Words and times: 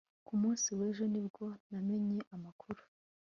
Ku 0.27 0.33
munsi 0.41 0.67
wejo 0.79 1.03
ni 1.11 1.21
bwo 1.27 1.45
namenye 1.69 2.19
amakuru 2.35 2.81